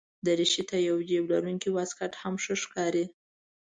دریشي 0.25 0.63
ته 0.69 0.77
یو 0.89 0.97
جېب 1.09 1.25
لرونکی 1.33 1.69
واسکټ 1.73 2.13
هم 2.21 2.35
ښه 2.43 2.53
ښکاري. 2.63 3.05